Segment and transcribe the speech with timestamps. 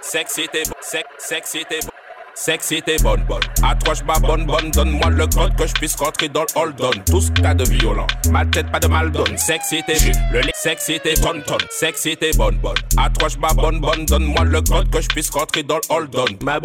[0.00, 1.88] Sexy t'es bon, sex, sexy t'es bon.
[2.34, 3.42] Sexy t'es bonne, bonne.
[3.84, 4.70] Toi j'bats bonne, bonne.
[4.70, 6.90] Donne-moi le code que je puisse rentrer dans le hold on.
[7.04, 8.06] Tout ce cas de violent.
[8.30, 9.36] Ma tête pas de mal donne.
[9.36, 9.98] Sexy t'es
[10.32, 10.52] le lait.
[10.54, 11.58] Sexy t'es bonne, tonne.
[11.68, 12.78] Sexy t'es bonne, bonne.
[13.18, 14.06] Toi j'bats bonne, bonne.
[14.06, 16.24] Donne-moi le code que je puisse rentrer dans le hold on.
[16.42, 16.58] Ma.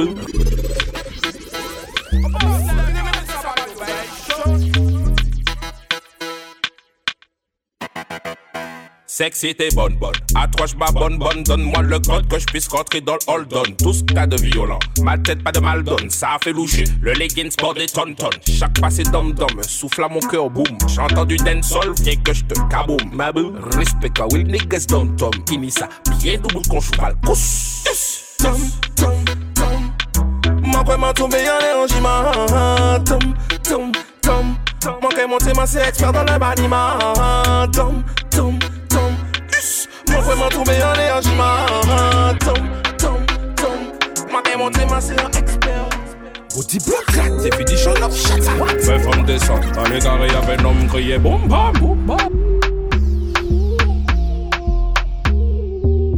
[9.18, 10.13] Sexy t'es bonne, bonne.
[10.55, 11.41] Toi j'bats bonne, bonne.
[11.41, 13.64] Donne-moi le code que je puisse rentrer dans le hold on.
[13.83, 14.78] Tout ce cas de violent.
[15.01, 16.07] Ma tête pas de mal donne.
[16.11, 16.83] Ça a fait loucher.
[17.01, 18.14] Le leggings sport des tonnes.
[18.47, 19.50] Chaque passé dom dom.
[19.64, 20.68] Souffle à mon cœur, boum.
[20.88, 21.96] J'entends du dancehall.
[22.00, 23.10] Viens que je te kaboum.
[23.11, 23.55] Ma boo.
[23.75, 25.32] Respect will niggas dom tom.
[25.49, 25.89] Fini ça.
[26.19, 27.15] Pied double con cheval.
[27.24, 28.36] Pousse.
[28.38, 28.55] Tom,
[28.96, 30.61] tom, tom.
[30.61, 33.91] Moi vraiment tombé en énergie, Tom, tom,
[34.22, 34.55] tom.
[35.02, 36.99] Moi qu'à monter ma c'est expert dans le bâtiment.
[37.73, 38.77] Tom, tom, tom.
[40.17, 42.63] Mwen fwe mwen toume yon le anjman Tom,
[42.97, 43.19] tom,
[43.55, 43.77] tom
[44.31, 45.83] Mwen dey monte mwen se yon eksper
[46.55, 51.77] Bouti bloklat, definition of shit Mwen fèm desan, alè gare yavè nom kriye boum bam
[51.77, 52.33] boum bam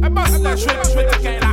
[0.00, 1.49] E bas la chwe te kè la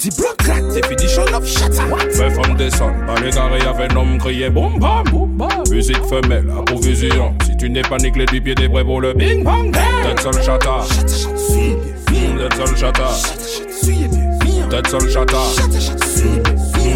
[0.00, 1.70] dis bloc là, definition of shit.
[2.18, 3.36] Mes femmes descendent, à avec
[3.92, 5.62] un homme crié boum bam boum bam.
[5.70, 7.34] Musique femelle, à provision.
[7.44, 9.72] Si tu n'es pas nickelé du pied des prêts pour le bing bang.
[9.72, 10.84] Tête sur le chata.
[10.88, 11.08] Tête
[12.54, 13.08] sur le chata.
[14.70, 15.38] Tête sur le chata.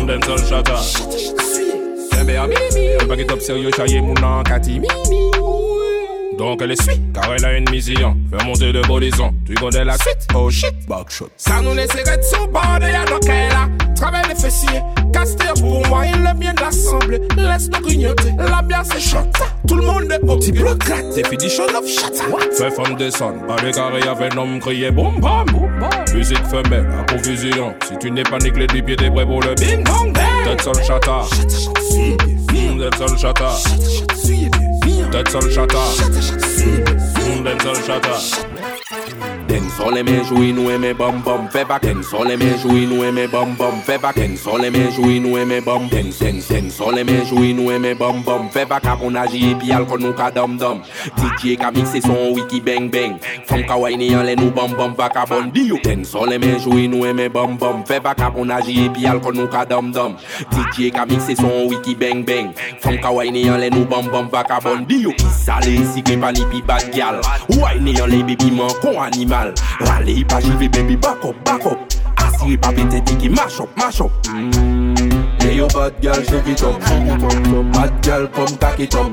[0.07, 0.81] Tête sur le chata.
[2.27, 4.81] Un paquet top sérieux, chaillé mon an, Kati.
[4.81, 5.74] Mimi.
[6.39, 8.17] Donc elle est suite, car elle a une mission.
[8.31, 10.27] Fais monter de bolison, tu connais la suite?
[10.35, 11.29] Oh shit, backshot.
[11.37, 13.69] Ça nous laisserait de son bord et à donc elle a.
[13.95, 14.83] Travaille les fessiers,
[15.13, 17.21] caster pour moi, il est bien d'assemblée.
[17.37, 19.19] Laisse-nous grignoter, la bière c'est shot.
[19.67, 22.53] Tout le monde est au Petit bloc, show up, shut up.
[22.53, 25.47] Fais femme descendre, par les carrés, y'avait un homme crié boum bam.
[26.13, 27.75] Musique femelle, à provision.
[27.89, 30.45] Si tu n'es pas nickelé du pied, t'es prêt pour le bing bang bang.
[30.45, 31.23] Tête seul chata.
[31.31, 33.51] Tête seul chata.
[35.15, 35.79] Tête seul chata.
[35.97, 38.54] Tête seul chata.
[39.49, 41.83] Den son eme jwi nou eme bom bom fe bak.
[41.83, 44.17] Den son eme jwi nou eme bom bom fe bak.
[44.17, 47.95] Den son eme jwi nou eme bom Den sen sen son eme jwi nou eme
[47.97, 48.85] bom bom fe bak.
[48.85, 50.83] Ak on aji epi al kon nou ka dom dom.
[51.17, 53.17] DJ ka mikse son wiki beng beng.
[53.49, 56.53] Fom ka wayne an le nou bom bom bak a bon diyo Den son eme
[56.61, 58.21] jwi nou eme bom bom fe bak.
[58.21, 60.19] Ak on aji epi al kon nou ka dom dom.
[60.53, 62.53] DJ ka mikse son wiki beng beng.
[62.85, 66.05] Fom ka wayne an le nou bom bom bak a bon diyo Kisa le si
[66.05, 67.25] kre pa li pi bad gyal.
[67.57, 71.79] Wayne an le bebi man kon animal Rale pa jive baby back up, back up
[72.19, 74.13] Asire pa pete tiki mash up, mash up
[75.41, 76.81] Hey yo bad girl, shake it up.
[76.81, 79.13] Bad girl, come cock it up.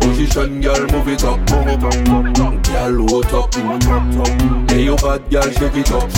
[0.00, 1.38] Position girl, move it up.
[2.66, 3.54] Girl, what up,
[4.68, 6.10] Hey yo bad girl, shake it up.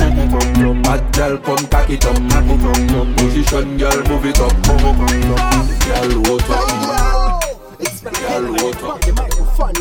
[0.82, 3.16] Bad girl, come cock it up.
[3.18, 4.52] Position girl, move it up.
[5.84, 6.89] Girl, what up,
[8.02, 8.96] Låta.
[9.56, 9.72] Fan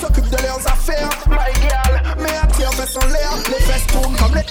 [0.00, 1.10] s'occupe de leurs affaires.
[2.18, 2.34] Mais
[3.06, 3.32] l'air.
[3.48, 3.66] Les
[4.34, 4.44] les...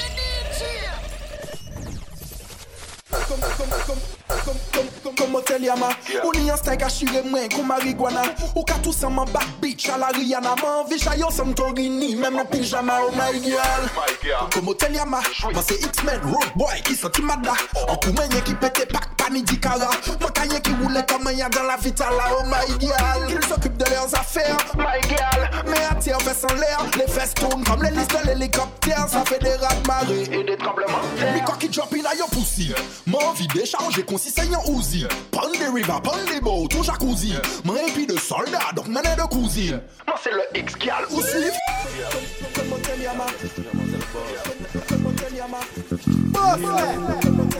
[5.18, 5.90] Komo tel yama.
[6.24, 8.24] Ou ni yon stank a shire mwen kou marigwana
[8.56, 10.56] Ou ka tou sa man bak bitch ala Rihanna.
[10.62, 15.22] Man visha yo sam torini Mem nan pijama oh my girl Komo tel yama.
[15.54, 17.56] Man se X-Men road boy ki sa timada
[17.88, 18.62] An kou menye ki oh.
[18.62, 19.90] pete pak pani di kara
[20.20, 23.90] Mwen kanye ki roule kamen ya dan la vitala oh my girl Kil s'occupe de
[23.90, 28.12] leurs affaires my girl Me attire fesse en l'air Les fesses tournent comme les listes
[28.22, 29.08] de l'hélicoptère.
[29.10, 31.02] Ça fait des rap marées et des tremblements.
[31.34, 32.74] Mi kwa ki drop in a yo poussy
[33.06, 37.76] M'envie décharger mon si seigneur Uzi Prends des rivers, prends des boats, ton jacuzzi Mon
[37.76, 41.54] épi de soldat, donc manet de cousine Moi c'est le X-Gal ou Sif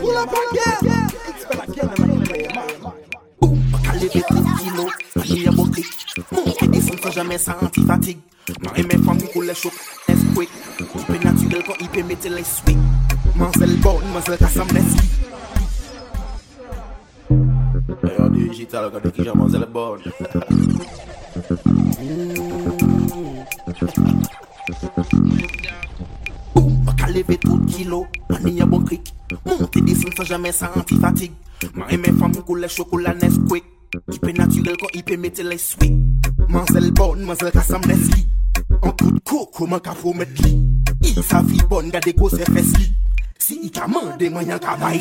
[0.02, 0.80] ou la X-Gal
[3.92, 4.08] la
[4.58, 4.90] kilos,
[5.24, 5.86] j'ai un beau clic.
[6.72, 8.18] Et jamais senti fatigue.
[8.76, 8.98] Mes
[9.32, 9.72] pour les chocs,
[10.08, 12.42] est naturel quand il peut mettre les.
[13.36, 13.78] Mansel
[14.12, 14.66] mansel cassam.
[17.88, 20.00] D'ailleurs, digital, regardez qui j'avance le bonne.
[26.54, 29.12] Mwen ka leve tout kilo, aniye bon krik
[29.46, 31.32] Mwen te disin sa jamen sa anti-fatig
[31.74, 33.64] Mwen eme fam kou le chokola Nesquik.
[34.12, 35.88] Ipe naturel kon ipe mete le swi
[36.48, 38.26] Mwen zel bon, mwen zel kasam neski
[38.82, 40.52] An kout koko mwen ka fomet li
[41.22, 41.40] sa
[41.70, 42.74] bon gade go se fes
[43.38, 45.00] Si i ka mande mwen yan ka bay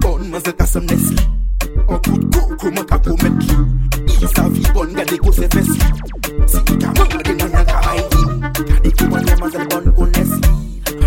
[0.00, 0.78] bon, mwen zel
[1.88, 3.58] An kou de koko man ka pou met li
[4.18, 5.90] I sa fi bon gade ko se fes li
[6.46, 8.24] Si i ka mande mwen yan ka bay li
[8.70, 10.52] Gade ki mwen yan manzel bon ko nes li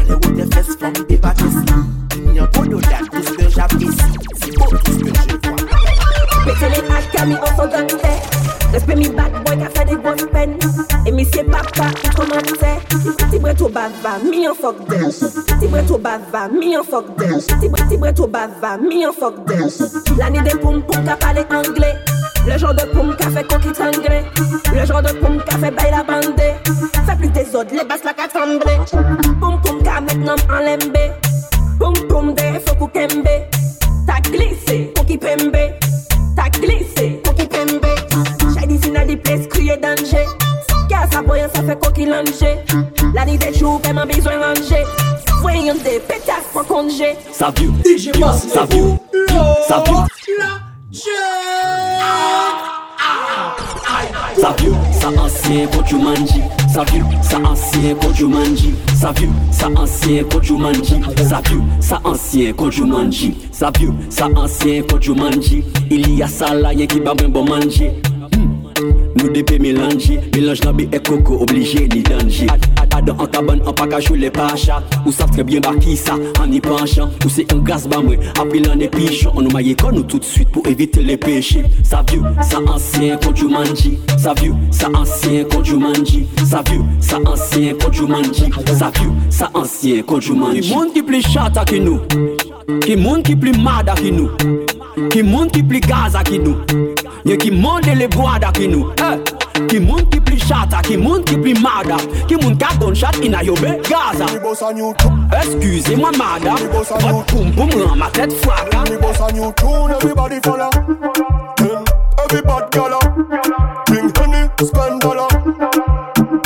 [0.01, 1.81] Ale ou te fes fom de bates li
[2.31, 3.97] Ni an kodo dat tout que j'apprécie.
[4.41, 5.50] C'est beau tout ce que
[6.51, 8.11] Mèche li akya mi ansan dan te
[8.73, 10.57] Respe mi bad boy ka fè di gos pen
[11.07, 12.71] E mi se papa ki koman te
[13.31, 14.99] Ti bret ou bava mi an fok de
[15.61, 17.29] Ti bret ou bava mi an fok de
[17.61, 19.59] Ti bret ou bava mi an fok de
[20.19, 21.93] Lani de poum poum ka pale angle
[22.43, 24.19] Le genre de poum ka fè kon ki tangre
[24.75, 26.49] Le genre de poum ka fè bay la bande
[27.07, 28.75] Fè pli te zod le bas la ka tremble
[29.39, 31.07] Poum poum ka met nom an lembe
[31.79, 33.39] Poum poum de fok ou kembe
[34.03, 35.69] Ta glise pou ki pembe.
[36.35, 37.85] T'as glissé, coquille pembe
[38.59, 40.25] J'ai dit si n'a des places crier danger.
[40.89, 42.57] Car ça boy ça fait coquille langer
[43.13, 44.83] La nuit des jours vraiment besoin ranger.
[45.41, 47.71] Voyons des pétasses pour congé Ça vieux,
[48.53, 48.97] ça vieux,
[49.67, 50.11] ça vieux.
[54.41, 56.41] Sa vieux, sa ancien, pour tu manji.
[56.73, 58.73] Sa vieux, sa ancien, pour tu manji.
[58.95, 60.99] Sa vieux, sa ancien, pour tu manji.
[61.29, 63.35] Sa vieux, sa ancien, pour tu manji.
[63.51, 65.63] Sa vieux, sa ancien, pour tu manji.
[65.91, 67.91] Il y a ça là, y'a qui va même bon manger.
[69.15, 72.47] Nous dépé mélanger, mélange nabi et coco obligé ni danger.
[72.93, 74.83] Adam en cabane en jouer les pachas.
[75.05, 77.09] Ou savent très bien bah qui ça en y penchant.
[77.25, 79.31] Ou c'est un gaz moi, après l'an épichon.
[79.35, 81.63] On nous maille con nous tout de suite pour éviter les péchés.
[81.83, 83.91] Ça vieux, ça ancien quand tu manges.
[84.17, 86.25] Ça vieux, ça ancien quand tu manges.
[86.45, 88.49] Ça vieux, ça ancien quand tu manges.
[88.77, 90.59] Ça vieux, ça ancien quand tu manges.
[90.59, 91.99] Qui monde qui plus chata que nous.
[92.81, 94.29] Qui monde qui plus mada que nous.
[95.09, 96.57] Qui monde qui plus gaza que nous.
[97.25, 98.89] Y'a qui monde les bois que nous.
[98.97, 99.67] Eh.
[99.67, 101.97] Qui monde qui plus chata, qui monde qui plus mada.
[102.27, 104.25] Qui monde qui a gunshot in a yobe Gaza.
[105.41, 106.67] Excusez-moi madame.
[106.71, 108.89] Votre poum poum rend ma tête froide.
[108.89, 110.69] Me boss a new tune, everybody follow.
[111.57, 111.83] Then
[112.25, 112.99] every bad gala,
[113.87, 115.27] drink honey, spend dollar.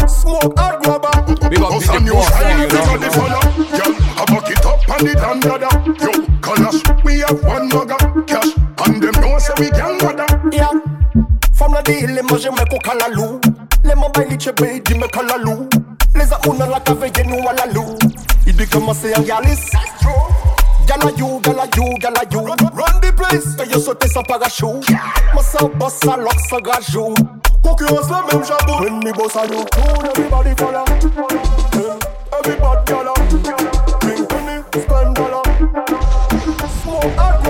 [0.07, 1.50] Smoke hard grabber.
[1.50, 3.44] Big up Boss DJ a new
[5.09, 5.69] up and dada.
[5.99, 6.11] Yo,
[6.41, 8.55] colours, we have one mugger, cash,
[8.85, 10.25] and them know say we can bother.
[10.51, 10.69] Yeah.
[11.53, 13.39] Femme la dit, les manger me coca la loup.
[13.83, 15.69] Les mains bailent chebe, dis me la loup.
[16.15, 17.95] Les amours la cave, nous à la loup.
[18.47, 19.71] Il dit comment c'est un galis.
[20.87, 22.41] Gala you, gala you, gala you.
[22.41, 23.55] Run the place.
[23.57, 24.87] Paye sauter sans parachute.
[25.33, 27.13] Moi sans boss, ça lock, sans gajou.
[27.63, 28.83] Concurrence la même jabot.
[28.83, 30.85] When me boss a new tune, everybody follow.
[31.71, 31.99] Then
[32.37, 32.55] every
[34.81, 35.44] spend dollar.
[36.81, 37.45] Smoke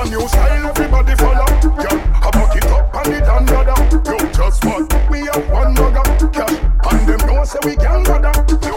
[0.00, 1.46] a new style, everybody follow.
[1.60, 3.74] Girl, I buck it up and it and dada.
[4.08, 5.10] Yo, just what?
[5.10, 6.56] We have one mugger, cash,
[6.90, 8.32] and them know say we can bother.
[8.66, 8.74] Yo.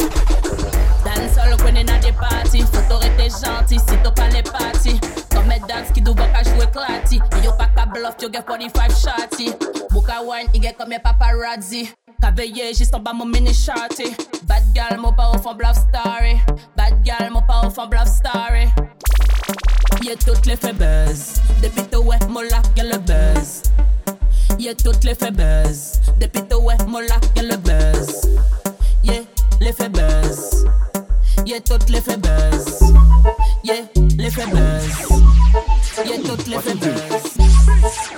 [1.03, 4.99] Dancehall when in a des parties Faut t'aurais gentil si t'as pas les parties
[5.31, 8.91] Comme mes dance qui doivent pas jouer clati Yo pas qu'à bluff, yo get 45
[8.91, 9.53] shotty
[9.91, 11.89] Bouka wine, il get comme mes paparazzi
[12.31, 14.15] Veiller juste en bas mon mini shorty.
[14.47, 16.39] Bad girl, mon pas au fond bluff story.
[16.75, 18.67] Bad girl, mon pas au fond bluff story.
[20.03, 23.63] Y'a toutes les fait buzz Depuis tout ouais, mon y'a le buzz.
[24.59, 28.27] Y'a toutes les fait buzz Depuis tout ouais, mon là, y'a le buzz.
[29.03, 29.21] Yeah,
[29.61, 30.65] l'effet buzz.
[31.45, 32.93] Yeah, tout l'effet buzz.
[33.63, 33.83] Yeah,
[34.17, 35.09] l'effet buzz.
[35.95, 37.37] Yeah, tout l'effet buzz.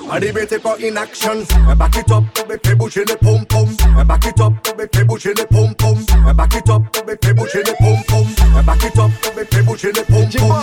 [0.10, 1.44] Arrivé pas in action,
[1.78, 3.68] back it up, me fait bouger les pom pom.
[4.06, 5.98] Back it up, me fait bouger les pom pom.
[6.36, 8.26] Back it up, me fait bouger les pom pom.
[8.66, 10.54] Back it up, me fait bouger les pom pom.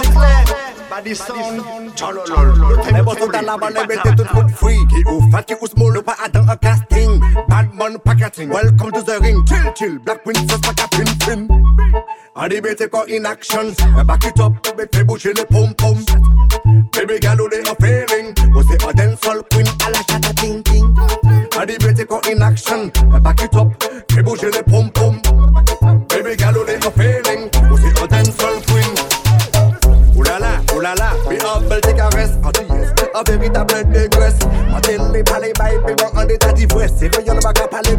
[0.89, 1.63] Body sound,
[1.97, 2.81] chololol.
[2.95, 4.79] Les bottles dans la balle, mettez tout foot free.
[4.89, 7.21] Qui ou fat, qui ou small, ou pas dans un casting.
[7.49, 9.45] Bad man packaging, welcome to the ring.
[9.47, 10.89] Chill, chill, black princess, pas qu'à
[12.35, 12.41] pin pin.
[12.41, 13.73] Arrivé pas in action,
[14.07, 14.53] back it up,
[14.93, 15.97] fait bouger les pom pom.
[16.93, 18.35] Baby girl, who they a feeling?
[18.55, 19.67] Was a dancehall queen?
[19.67, 20.95] A la chata ting ting.
[21.57, 22.91] Arrivé t'es in action,
[23.23, 23.69] back it up,
[24.11, 25.21] fais bouger les pom pom.
[26.09, 27.51] Baby girl, who they a feeling?
[27.71, 28.93] Was a dancehall queen?
[30.17, 32.39] Ooh la la, ooh la la, be humble, a rest.
[32.45, 34.39] Oh yes, a véritable dégresse.
[35.25, 35.81] Parler en.
[36.99, 37.09] C'est
[37.69, 37.97] parler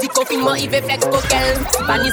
[0.00, 1.56] du confinement, il fait flex coquel.
[2.04, 2.12] Il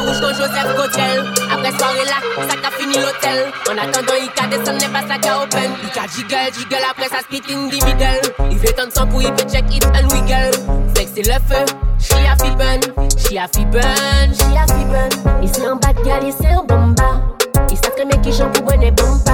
[0.00, 1.24] rouge ton Joseph Cotel.
[1.52, 3.46] Après soirée là, ça qu'a fini l'hôtel.
[3.68, 5.70] En attendant, il qu'a descendre, n'est pas ça open.
[5.82, 8.48] Il qu'a jiggle, jiggle, après ça split in the middle.
[8.50, 10.52] Il fait tant sang pour il peut check it and wiggle.
[10.94, 11.64] Flex c'est le feu,
[11.98, 12.80] she a fi burn,
[13.18, 15.42] she a fi burn, she a fi burn.
[15.42, 17.38] Ici en bas de gal, ici en bomba
[17.98, 19.27] que mes qui pour bomba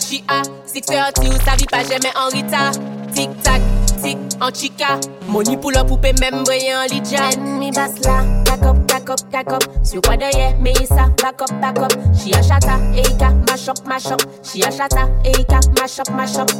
[0.00, 0.42] G.A.
[0.66, 2.70] 6.30 ou sa vi pa jeme an rita
[3.14, 3.62] Tik tak,
[4.02, 4.96] tik, an chika
[5.28, 10.00] Moni pou lop poupe mem breye an lidja Enmi bas la, kakop, kakop, kakop Syo
[10.02, 15.06] kwa deye, me isa, bakop, bakop Chi a chata, eika, mashop, mashop Chi a chata,
[15.24, 16.50] eika, mashop, mashop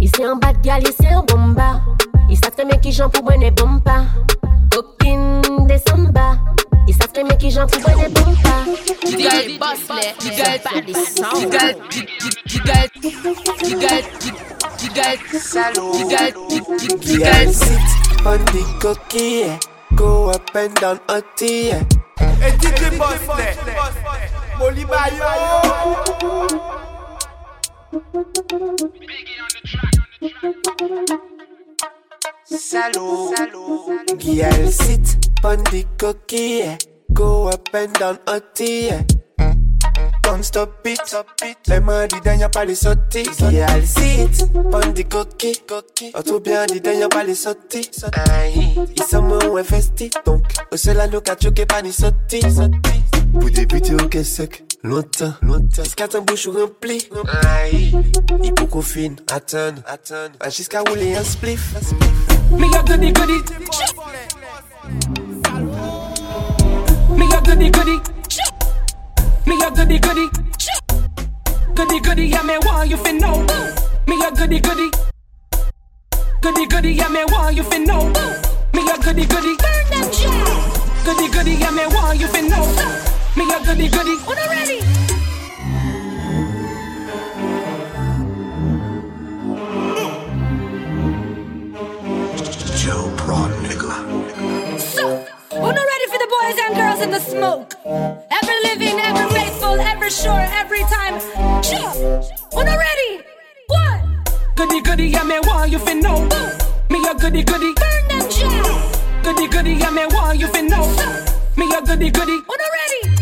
[0.00, 1.82] Ise an bat gal, ise an bomba.
[2.30, 4.04] Isa teme ki jan pou bwene bomba.
[4.70, 6.38] Kokin de samba
[6.88, 8.64] ils savent que j'en trouve des bons pas.
[9.06, 11.38] Gigal boss les, gigal pas des sangs.
[11.38, 11.76] Gigal,
[12.46, 12.88] gigal,
[13.62, 14.02] gigal,
[14.78, 15.92] gigal, salaud.
[17.52, 17.84] Sit
[18.24, 19.58] on the coquille.
[19.96, 23.68] Go up and down on the Et dites les boss the
[35.98, 36.78] cookie, yeah.
[37.12, 38.18] Go up and down
[38.60, 39.02] yeah.
[40.22, 41.00] Don't stop it,
[41.66, 43.24] les mains dedans y'a pas les sorties.
[43.38, 47.90] Girl sit on the cookie, oh tout bien dedans y'a pas les sorties.
[48.96, 52.40] Ils sont moins investis, donc au seul à nous qu'a choqué pas ni sorties.
[53.38, 55.84] Pour débuter au caisse sec, longtemps, longtemps.
[55.84, 57.08] Jusqu'à ton bouche rempli,
[57.42, 57.92] aïe.
[58.42, 60.32] Il faut qu'on fine, attendre, attendre.
[60.50, 61.74] Jusqu'à rouler un spliff?
[62.52, 63.42] Me a goody goody.
[67.16, 68.00] Me a goody goody.
[69.46, 70.28] Me a goody goody.
[71.74, 73.44] Goody goody, yeah, me want you fin know.
[74.06, 74.90] Me a goody goody.
[76.40, 78.12] Goody goody, yeah, me want you fin know.
[78.74, 79.56] Me a goody goody.
[81.04, 83.07] Goody goody, yeah, me want you fin know.
[83.38, 84.16] Me a goody goody.
[84.26, 84.80] When I'm ready.
[92.76, 93.92] Joe Prawn nigga.
[94.80, 97.74] So, who not ready for the boys and girls in the smoke?
[97.86, 101.20] Ever living, ever faithful, ever sure, every time.
[101.62, 101.92] Sure.
[102.54, 103.22] Who not ready?
[103.68, 104.00] What?
[104.56, 106.28] Goody goody, yeah, me want you fin know.
[106.90, 107.72] Me a goody goody.
[107.74, 108.98] Burn them jams.
[109.22, 110.84] Goody goody, yeah, me want you fin know.
[111.56, 112.32] Me a goody goody.
[112.32, 113.17] Who not ready?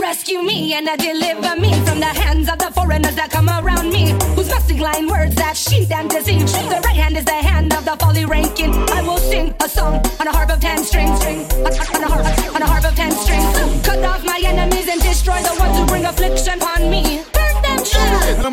[0.00, 3.90] Rescue me and uh, deliver me from the hands of the foreigners that come around
[3.90, 4.12] me.
[4.34, 6.46] Whose musty line words that cheat and deceive.
[6.46, 8.72] The right hand is the hand of the folly ranking.
[8.72, 11.20] I will sing a song on a harp of ten strings.
[11.20, 12.94] On a harp, on a harp of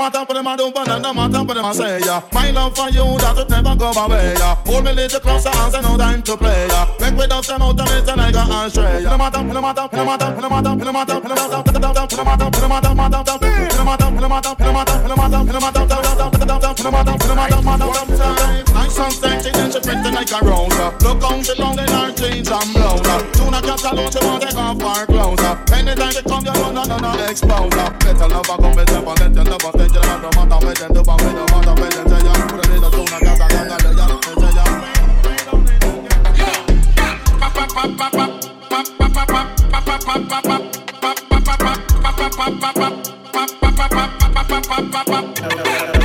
[0.07, 2.21] matter what them a do, but no matter what them a say, yeah.
[2.31, 4.55] My love for you, that it never go away, yeah.
[4.65, 6.87] Hold me little closer, and say no time to play, yeah.
[6.99, 9.09] Make we dust them out of it, and I go astray, yeah.
[9.09, 11.83] No matter, no matter, no matter, no matter, no matter, no matter, no matter, no
[11.83, 15.43] matter, no matter, no matter, no matter, no matter, no matter, no matter, no matter,
[15.43, 18.37] no matter, no matter, madam, madam, madam, madam, madam, madam.
[19.21, 20.73] Then she pretty like a rose.
[21.03, 23.01] Look on she long in her jeans and blouse.
[23.37, 24.81] Soon I catch alone, she want to take off
[25.39, 25.75] her.
[25.75, 27.73] Anytime she come, you know, no, no, no, expose.
[27.75, 30.21] Let her lover come with them, let her lover take her out.
[30.23, 32.81] No matter where they do, but where the matter where they say, I'm putting in
[32.81, 34.85] the soon I catch alone, I say, I'm putting in the soon.
[45.65, 45.96] Yeah.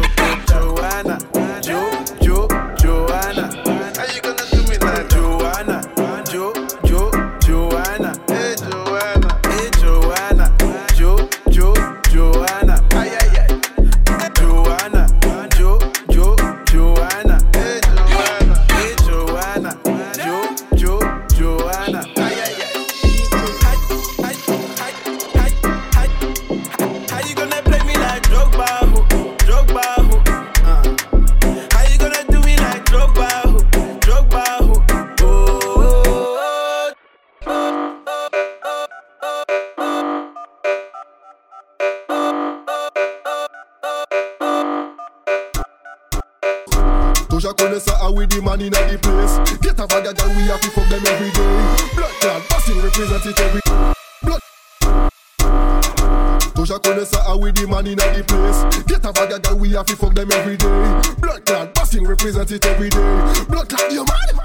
[48.22, 49.58] Ah the man in the place.
[49.60, 51.56] Get a bag of girl, we to fuck them every day.
[51.94, 53.60] Blood clot, bossing represent it every
[54.22, 54.40] Blood.
[56.54, 58.84] Doja connaît ça, ah the man in the place.
[58.86, 61.00] Get a bag of girl, we to fuck them every day.
[61.18, 63.44] Blood clot, bossing represent it every day.
[63.48, 64.38] Blood clot, you man.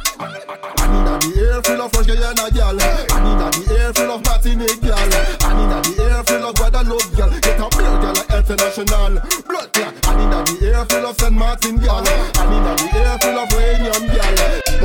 [0.80, 2.80] And inna the air full of fresh Guyana gal.
[2.80, 4.98] And inna the air full of Martinique gal.
[4.98, 7.30] And inna the air full of Guadeloupe gal.
[7.30, 9.20] Get a real gal like international.
[9.46, 9.94] Blood clot.
[10.08, 12.08] And inna the air full of Saint Martin gal.
[12.08, 13.57] And inna the air full of.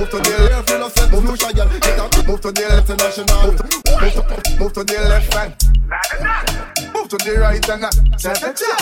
[0.03, 1.69] Move to the air full of Saint Lucia gal.
[1.79, 3.47] Get a move to the left, international.
[3.47, 3.63] Move to,
[4.03, 5.55] move to, move to the left hand.
[6.93, 7.87] Move to the right hand.
[8.19, 8.75] Cha cha cha.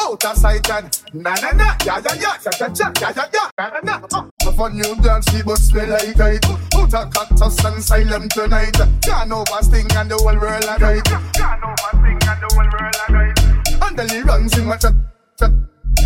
[0.00, 1.76] Out of sight and na na na.
[1.84, 2.32] Ya ya ya.
[2.40, 2.88] Cha cha cha.
[3.04, 3.50] Ya ya ya.
[3.60, 4.30] Na na na.
[4.48, 6.46] Uh, for new dance, the bus smell like it.
[6.72, 8.72] Out of cactus and silent tonight.
[9.04, 11.04] Can't oversting and the whole world a right.
[11.36, 13.36] Can't oversting and the whole world a right.
[13.84, 14.94] And the runs in my chat,
[15.38, 15.52] chat.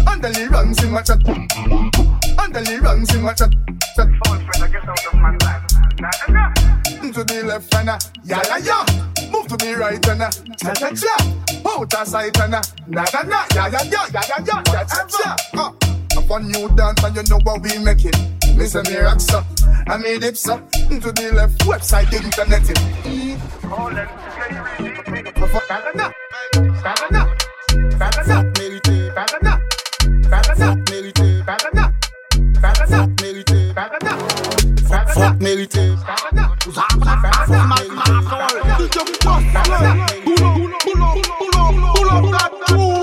[0.07, 1.21] And the runs in my chat.
[1.27, 3.51] And then he runs in my chat.
[3.97, 4.09] chat.
[7.13, 9.31] To the left and uh, yeah yeah yeah.
[9.31, 11.17] Move to the right and uh, cha cha cha.
[11.67, 14.85] Out of sight and uh, na na na yeah yeah yeah yeah yeah yeah cha
[14.85, 15.37] cha cha.
[15.55, 18.17] Uh, up on new dance and you know what we make it.
[18.57, 19.43] Listen me rock so,
[19.87, 20.59] I made it so.
[20.59, 22.79] To the left website internet it.
[25.37, 26.13] Bagana,
[26.83, 27.23] bagana,
[27.99, 28.46] bagana,
[35.37, 35.93] sak merite.
[36.66, 38.16] Ou sak pou la fèm fò merite
[38.78, 39.93] Dije mou pas lè
[40.25, 42.97] Boulon, boulon, boulon, boulon, boulon, boulon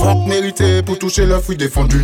[0.00, 0.85] Fòk merite.
[0.86, 2.02] Pour toucher le fruit défendu.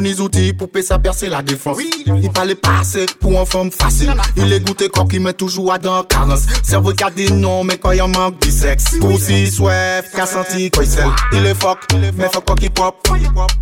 [0.00, 1.78] Les outils pour sa percer la défense.
[2.06, 4.14] Il fallait passer pour un femme facile.
[4.36, 6.42] Il est goûté corps qui met toujours à dans carence.
[6.62, 8.96] Cerveau qui a des noms, mais quand il en manque du sexe.
[9.00, 10.84] Pussy, swift, qu'a senti quoi
[11.32, 11.78] il est fuck,
[12.16, 12.94] mais fuck quoi qui pop.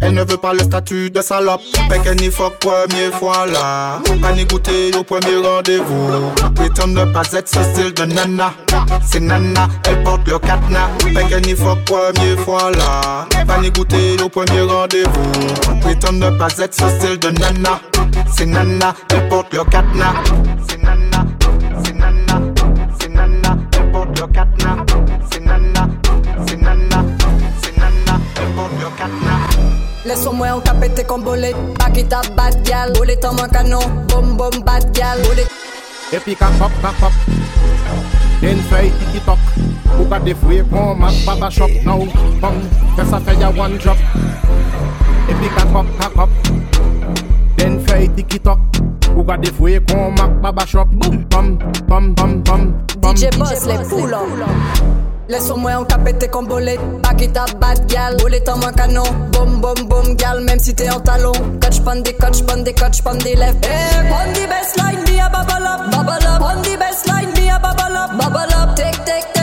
[0.00, 1.60] Elle ne veut pas le statut de salope.
[1.88, 4.00] Fait qu'elle n'y fuck première fois là.
[4.20, 6.10] Pas ni goûter au premier rendez-vous.
[6.54, 8.52] Prétend ne pas être ce style de nana.
[9.04, 10.88] C'est nana, elle porte le cadenas.
[11.00, 13.26] Fait qu'elle n'y fuck première fois là.
[13.46, 15.80] Pas ni goûter au premier rendez-vous.
[15.80, 17.80] Prétend ne pas être ce style de nana.
[18.34, 20.14] C'est nana, elle porte le cadenas.
[20.68, 21.26] C'est nana,
[21.84, 22.40] c'est nana,
[23.00, 24.84] c'est nana, elle porte le cadenas.
[25.30, 25.88] C'est nana,
[26.46, 27.04] c'est nana,
[27.62, 29.76] c'est nana, elle porte le cadenas.
[30.06, 34.92] Laisse-moi en capete con bolet up bad gal Bolet en mon canon Boom boom bad
[34.92, 35.46] gal Bolet
[36.12, 37.12] Et puis quand pop, quand pop
[38.40, 39.38] Den feuille tiki-tok
[39.94, 42.08] ou ka defwe pon, mak baba chop nou
[42.42, 42.58] Pon,
[42.96, 43.98] fè sa fè ya one drop.
[45.30, 46.30] Epi kakop, kakop
[47.56, 48.58] Den fè yi tikitok
[49.16, 50.90] Ou ka defwe kon, mak baba chop
[51.30, 51.56] Pom,
[51.88, 52.68] pom, pom, pom
[53.00, 54.94] DJ Boss le poulon hein.
[55.26, 59.24] Lè sou mwen an ka pète kon bolet Bakita bat gal, bolet an man kanon
[59.34, 61.34] Bom, bom, bom gal, mèm si te an talon.
[61.62, 65.90] Kotch pandi, kotch pandi, kotch pandi lef Eh, pandi baseline, bi a bubble up.
[65.90, 68.14] Bubble up, pandi baseline, bi a bubble up.
[68.20, 69.35] Bubble up, tek, tek, tek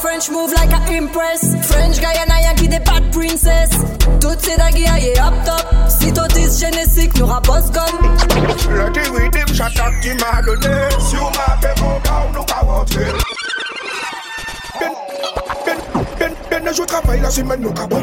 [0.00, 1.42] French move like a impress.
[1.68, 3.70] French Guyana Yankee des bad princess.
[4.20, 5.66] Toutes ces dagues aïe up top.
[5.88, 8.16] Si t'autis génétique Nous rapos comme
[8.70, 12.60] Le rhythm shot up qui m'a donné Si on m'a fait mon gars, nous va
[12.60, 13.12] rentrer
[16.72, 18.02] je travaille, la semaine, nous capons.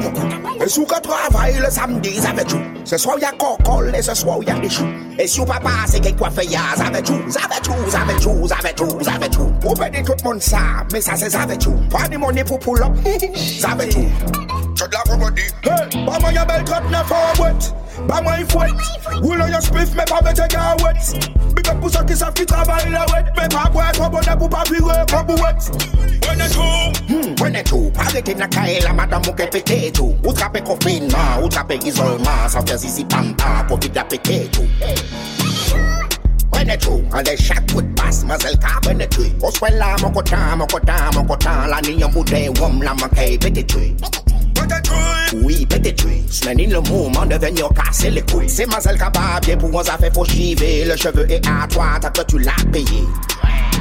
[0.64, 2.60] Et sous que travaille le samedi, avec vous.
[2.84, 4.88] Ce soir, il y a cocole et ce soir, il y a des choux.
[5.20, 8.80] Et si vous pas passer, quelque quoi fait, avec vous, avec vous, avec vous, avec
[8.80, 9.54] vous, avec vous.
[9.62, 10.58] Vous prenez tout le monde ça,
[10.92, 11.76] mais ça, c'est avec vous.
[11.90, 12.96] Prenez mon époux pour l'homme,
[13.72, 14.57] avec vous.
[15.10, 15.42] everybody.
[15.64, 17.64] Hey, bam on your belt, cut na forward.
[18.08, 18.72] Bam on foot.
[19.22, 20.98] Roll on your spliff, me pa bete ga wet.
[21.56, 23.36] Big up pussy kiss after travel la wet.
[23.36, 25.70] Me pa boy come on the pupa fi work up wet.
[26.28, 26.94] When it's home,
[27.40, 27.92] when it's home.
[27.92, 29.62] Paget in a kaila, madam coffee
[31.88, 32.56] is all mass.
[32.56, 34.68] After zizi pampa, potato.
[36.60, 36.70] And
[37.26, 39.40] the shot would pass muzzle car penetrate.
[39.40, 43.38] Oswella mokota mokota mokota la ni yamute wom la makai.
[45.44, 49.10] Oui, pète tui, smen in le mouman deven yo kase le koui Se mazel ka
[49.12, 52.56] babye pou an zafè fò chive Le cheve e a toa tak ke tu la
[52.72, 53.04] peye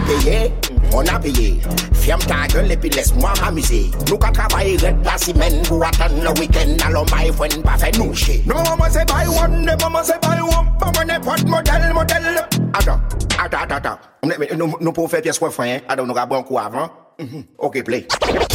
[0.07, 0.51] Peye,
[0.93, 1.63] on a peye
[2.03, 6.19] Fiam ta gèl epi les mwa m'amuse Nou ka travay red la simen Pou atan
[6.25, 6.83] le week-end.
[6.89, 10.19] Alon bay fwen pa fè nou che Nou maman se bay wam, ne maman se
[10.27, 12.31] bay wam Maman e pot model, model
[12.75, 13.03] Adan,
[13.39, 17.45] adan, adan Nou pou fè pies wè fwen, adan nou ka bon kou avan Mhm.
[17.59, 18.07] Ok, play.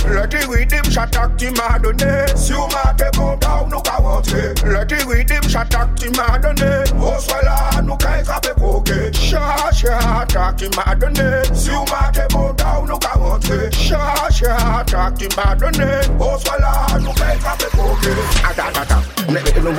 [0.06, 4.54] Leti ridim chatak ti madone, si ou mate bon da ou nou ka wote.
[4.63, 6.69] Leti ridim chatak ti madone,
[7.02, 9.10] oswe la nou ka ekape koke.
[9.17, 13.71] Chatak chatak ti madone, si ou mate bon da ou nou ka wote.
[13.74, 18.13] Chatak chatak ti madone, oswe la nou ka ekape koke.
[18.45, 19.02] Ata, ata, ata,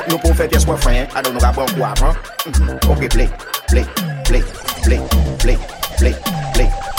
[0.09, 2.19] nou pou fe pies mwen fwen, ado nou ka bon kwa avan.
[2.91, 3.31] Ok, play,
[3.71, 3.87] play,
[4.25, 4.43] play,
[4.83, 4.99] play,
[5.39, 5.59] play,
[5.99, 6.17] play,
[6.55, 6.92] play.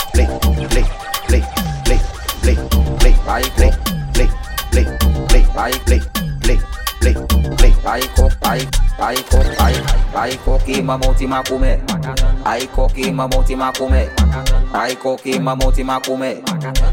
[3.24, 3.70] vai play,
[4.12, 4.28] play,
[4.70, 4.86] play,
[5.28, 6.00] play, vai play,
[6.40, 6.60] play,
[7.00, 7.14] play,
[7.56, 9.74] play, vai co, vai, vai co, vai,
[10.12, 11.78] vai co que mamão te macume,
[12.42, 14.08] vai co que mamão te macume.
[14.74, 16.42] Aikoke mamoti makome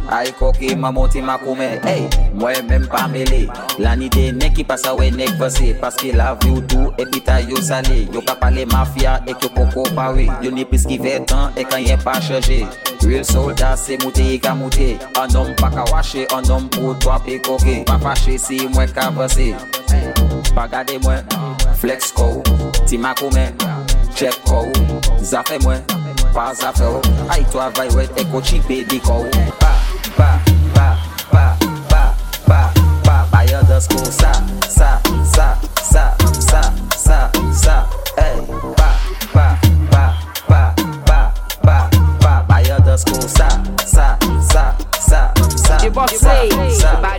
[0.10, 3.50] Aikoke mamoti makome hey, Mwen men pa mele.
[3.80, 5.74] Lanide nek ki pasa we nek vase.
[5.82, 8.06] Paske la vi ou tou epi ta yo sale.
[8.13, 11.82] Yo ka pale mafya ek yo poko pare Yo ni pis ki vetan ek an
[11.82, 12.60] e yen pa chaje
[13.02, 16.70] Real soldat se mouti yi e ka mouti An om pa ka wache an om
[16.70, 17.82] pou to api koke.
[17.89, 19.56] Pa fache si mwen ka vase.
[20.54, 21.26] Pa gade mwen
[21.82, 22.46] Flex kou
[22.86, 23.50] Ti makome
[24.13, 24.70] Chek kou
[25.26, 26.01] Zafen mwen.
[26.34, 29.28] Pa zafè ou Ay to avay wet, eko chipe di kou
[29.60, 29.74] Pa,
[30.17, 30.30] pa,
[30.76, 30.88] pa,
[31.32, 31.46] pa,
[31.89, 32.04] pa,
[32.48, 32.62] pa,
[33.04, 34.32] pa Bayan de school, sa,
[34.67, 36.06] sa, sa, sa,
[36.39, 36.62] sa,
[36.96, 37.20] sa,
[37.54, 37.76] sa,
[38.17, 38.41] hey,
[38.78, 38.91] ba,
[39.34, 39.48] ba,
[39.82, 40.04] ba,
[40.50, 40.74] ba,
[41.08, 41.30] ba,
[41.63, 42.41] ba,
[47.02, 47.11] ba,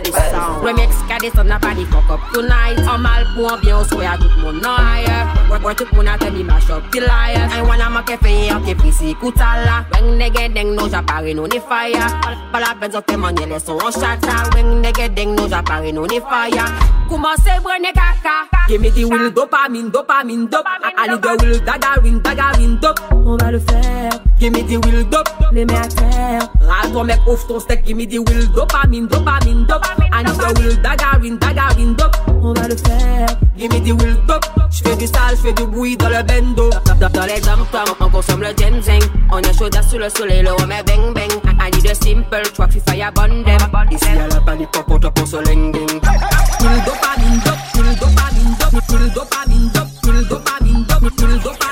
[1.23, 2.19] des sons n'a pas ni fuck up.
[2.33, 5.73] Tonight I'm all un bien, on souhaite good tout le monde non ailleurs Moi, moi,
[5.73, 8.75] tout le monde a tenu ma shop till ailleurs I wanna make a fey, ok,
[8.75, 12.07] pisi When they get deng no japari no ni fire.
[12.51, 16.19] Pala benzo te manye les son en When they get deng no japari no ni
[16.19, 16.65] fire.
[17.07, 20.65] Koumanse brene kaka Gimme the will dopamine, dopamine, up.
[20.65, 22.99] I need the will dagarin, dagarin, dop.
[23.11, 24.02] On va le faire.
[24.43, 27.95] Give me the will dope, les mets à terre Râle-toi mec, ouvre ton steak Give
[27.95, 29.85] me the will dopamine, dopamine, dope.
[30.11, 32.17] I need the will dagarin, dagarin, dope.
[32.43, 34.43] On va le faire Give me the will dope.
[34.69, 36.69] J'fais du sale, j'fais du bruit dans le bendo.
[36.99, 38.99] Dans, dans les dom-toms, on consomme le ginseng
[39.31, 41.31] On est chaud sous le soleil, le remet bang bang.
[41.61, 45.09] I need a simple track, fi fire burn them Ici à la panique, pop out
[45.15, 48.89] pour ce linging Will dopamine, dope, will dopamine, dope.
[48.89, 51.21] Will dopamine, dope, will dopamine, dope.
[51.21, 51.62] Will dopamine,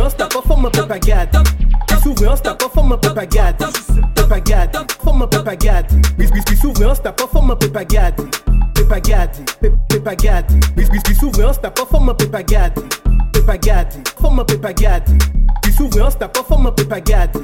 [0.00, 1.36] on se tape forme un peu pagade.
[2.02, 3.56] S'ouvre on se tape forme un peu pagade.
[4.28, 5.86] Pagade, forme un peu pagade.
[6.18, 8.14] Biscuit s'ouvre on se tape en forme un peu pagade.
[8.74, 9.36] Pépagade,
[9.88, 10.52] pépagade.
[10.76, 12.78] Biscuit s'ouvre on se tape en forme un peu pagade.
[13.32, 15.08] Pépagade, forme un peu pagade.
[15.62, 17.36] Qui s'ouvre on se tape en forme un peu pagade.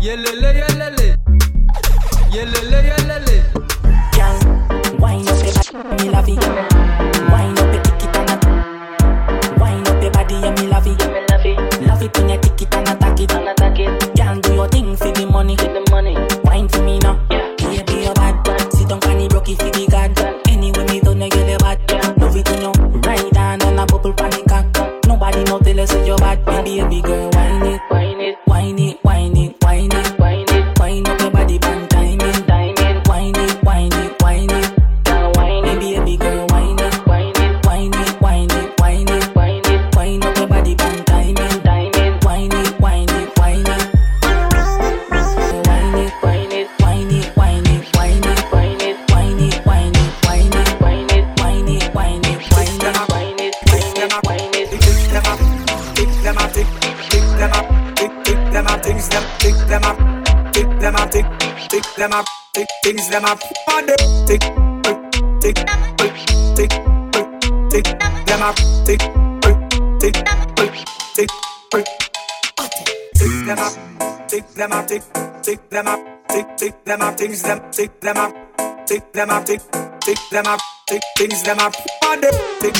[0.00, 1.16] Yelele, yelele.
[2.32, 3.42] Yelele, yelele.
[4.16, 6.89] Gang, wine up the la vie.
[12.16, 13.30] When you tick it and attack it.
[14.16, 15.56] Girl, do your thing for the money.
[16.44, 17.18] Wine for me now.
[17.28, 18.72] Baby, you bad.
[18.72, 20.18] Sit down, funny, broke it for the god.
[20.48, 21.78] Anyway, me don't know you bad.
[22.18, 24.46] Love it when you ride on and a bubble panic.
[25.06, 26.44] Nobody know tell us that you're bad.
[26.44, 28.89] Baby, baby girl, wine it, wine it, wine it,
[62.92, 64.40] things them up, on the tick,
[64.82, 64.98] tick,
[65.40, 65.54] tick,
[67.70, 67.86] tick,
[68.26, 69.00] them up, tick,
[70.00, 70.14] tick,
[71.14, 71.30] tick,
[71.70, 71.86] tick,
[73.14, 75.02] tick them up, tick them up, tick,
[75.42, 78.34] tick them up, tick, tick them up, things them, tick them up,
[78.86, 79.60] tick them up, tick,
[80.00, 81.74] tick them up, tick, things them up,
[82.06, 82.74] on the tick,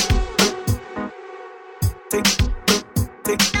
[2.09, 2.25] tick,
[3.23, 3.60] tick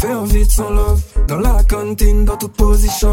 [0.00, 1.00] faire vite sans love.
[1.28, 3.10] Dans la cantine, dans toute position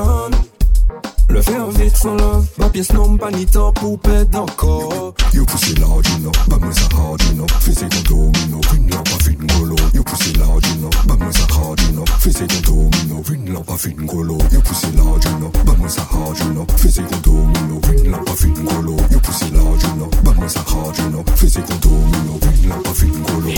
[1.29, 5.13] Le fer vite sans love, ma pièce non pas ni temps pour perdre encore.
[5.33, 9.09] You pussy large, you know, moi ça hard, you know, fais ton domino, une lampe
[9.09, 9.75] à une golo.
[9.93, 13.69] You pussy large, you know, moi ça hard, you know, fais ton domino, une lampe
[13.69, 14.37] à golo.
[14.51, 18.29] You pussy large, you know, moi ça hard, you know, fais ton domino, une lampe
[18.29, 18.95] à golo.
[19.11, 22.87] You pussy large, you know, moi ça hard, you know, fais ton domino, une lampe
[22.87, 23.51] à golo.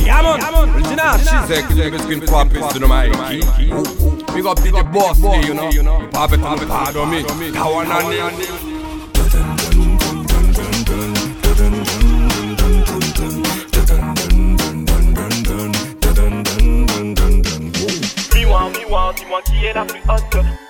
[1.20, 1.90] She's a killer.
[4.34, 6.08] Big up to the boss, you know.
[6.12, 7.24] Pop it on the pad on me.
[7.52, 8.70] Kawan and the
[18.34, 20.69] Miroir, miroir, dis-moi qui est la plus haute.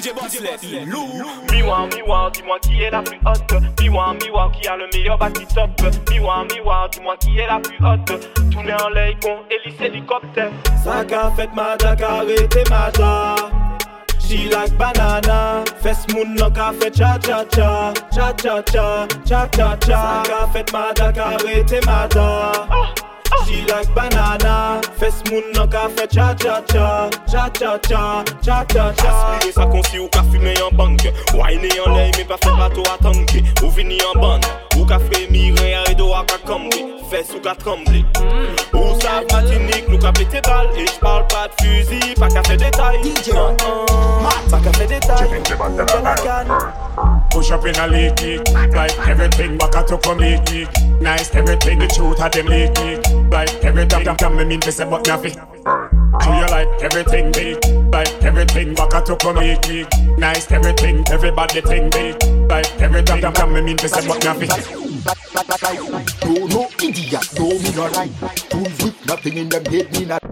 [0.00, 1.50] DJ Bossless, lourd.
[1.52, 3.80] Miwa, miwa, dis-moi qui est la plus haute.
[3.80, 5.70] Miwa, miwa, qui a le meilleur bâti top
[6.10, 8.50] Miwa, miwa, dis-moi qui est la plus haute.
[8.50, 10.50] Tourner en l'air, con, hélice, hélicoptère
[10.82, 13.34] Saga, fête, madak, arrêtez, maja
[14.26, 15.64] She like banana.
[15.82, 22.99] Fes moun nan ka fet cha-cha-cha Cha-cha-cha, cha-cha-cha Saga, fête, madak, arrêtez, maja ah!
[23.46, 24.80] She like banana.
[24.98, 26.60] Fes moun nan ka fe cha cha.
[26.62, 28.92] Cha Cha cha cha, cha cha.
[28.92, 31.02] Cha Aspire sa kon si ou ka fume yon bank
[31.34, 34.98] Wine yon ley me pa fe bato a tanke Ou vini yon band Ou ka
[34.98, 38.04] fremire a redo a ka kambe Fes ou ka tremble.
[38.72, 40.68] Ou sav matinik nou ka pete bal.
[40.78, 43.00] E j'parle pas de fusil, pas ka fe detay
[43.34, 48.48] Non, non, Pas ka fe detay Gen a gan Push up in a league kick
[48.74, 50.68] Like everything back at up from league kick
[51.00, 54.72] Nice everything the truth of them league kick Like every damn damn me mean to
[54.72, 59.62] say but nothing Do you like everything big Like everything back at up from league
[59.62, 59.86] kick
[60.18, 64.24] Nice everything everybody think big Like every damn damn damn me mean to say but
[64.24, 64.48] nothing
[66.26, 68.10] No, no idiot, no me no right.
[68.50, 70.22] Fools with nothing in them head me not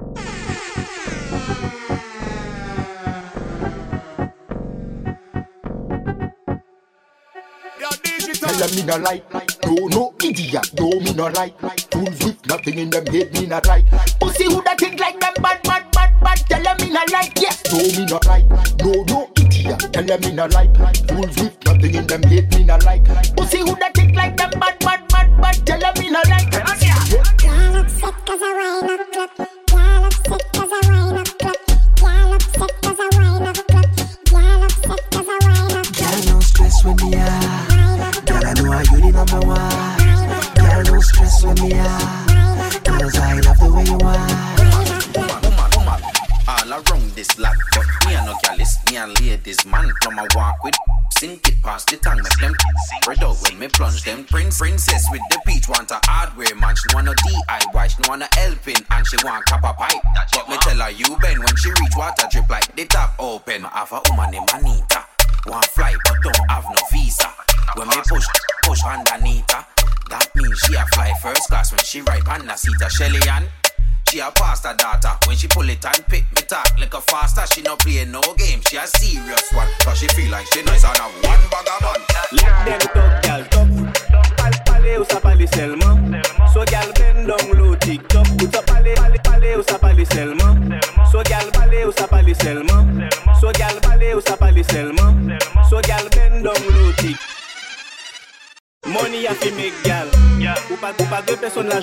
[8.49, 9.23] Tell them me no right
[9.67, 11.53] No, no idiot, no me no right
[11.91, 13.85] Fools with nothing in them head me not right.
[14.21, 16.39] Pussy who that think like them bad, bad, bad, bad?
[16.49, 18.49] Tell them me no right, yes No me no right
[18.81, 20.75] No, no idiot, tell them me no right
[21.09, 23.05] Fools with nothing in them head me not right.
[23.37, 25.67] Pussy who that think like them bad, bad, bad, bad?
[25.67, 26.88] Tell them me no right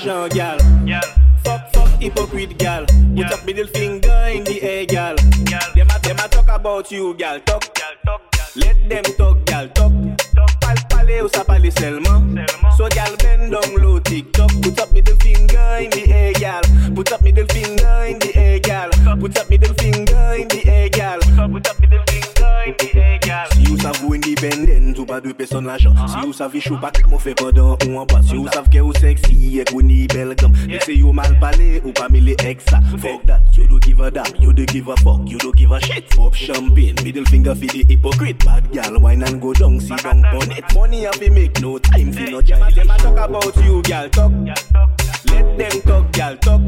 [0.05, 0.35] personnes l'argent,
[0.85, 1.01] gal.
[1.43, 2.85] Fuck, fuck, hypocrite, gal.
[3.15, 5.15] Put up middle finger in the air, gal.
[5.15, 7.39] Them a, them a talk about you, gal.
[7.41, 8.21] Talk, talk,
[8.55, 9.67] let them talk, gal.
[9.69, 9.91] Talk,
[10.35, 10.59] talk.
[10.61, 12.04] pal, pale, eh, ou sa pale eh, seulement.
[25.15, 25.93] Pa deux personnes l'argent.
[26.07, 28.21] Si ou sav chou pas mon fait pendant ou en bas.
[28.21, 30.53] Si ou sav que ou sexy, et ou ni belle gomme.
[30.69, 32.79] Et si you mal parlé, ou pas mille exa.
[32.97, 35.71] Fuck that, you don't give a damn, you don't give a fuck, you don't give
[35.71, 36.09] a shit.
[36.15, 38.43] Pop champagne, middle finger for the hypocrite.
[38.43, 40.65] Bad gal, wine and go down, see down on it.
[40.73, 42.41] Money have to make no time for no.
[42.41, 44.31] Them a talk about you, gal, talk.
[45.31, 46.61] Let them talk, gal, talk.